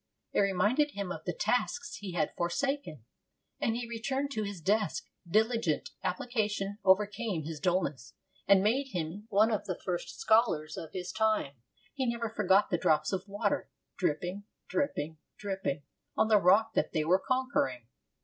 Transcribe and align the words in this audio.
It 0.33 0.39
reminded 0.39 0.93
him 0.95 1.11
of 1.11 1.25
the 1.25 1.31
tasks 1.31 1.97
he 1.97 2.13
had 2.13 2.33
forsaken, 2.35 3.05
and 3.59 3.75
he 3.75 3.87
returned 3.87 4.31
to 4.31 4.41
his 4.41 4.59
desk. 4.59 5.03
Diligent 5.29 5.91
application 6.03 6.79
overcame 6.83 7.43
his 7.43 7.59
dullness, 7.59 8.15
and 8.47 8.63
made 8.63 8.87
him 8.93 9.27
one 9.29 9.51
of 9.51 9.65
the 9.65 9.79
first 9.85 10.19
scholars 10.19 10.75
of 10.75 10.89
his 10.93 11.11
time. 11.11 11.53
He 11.93 12.11
never 12.11 12.31
forgot 12.31 12.71
the 12.71 12.79
drops 12.79 13.13
of 13.13 13.27
water, 13.27 13.69
dripping, 13.95 14.45
dripping, 14.67 15.19
dripping 15.37 15.83
on 16.17 16.29
the 16.29 16.39
rock 16.41 16.73
that 16.73 16.93
they 16.93 17.03
were 17.03 17.19
conquering. 17.19 17.85